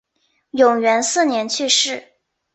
[0.49, 2.13] 永元四年去世。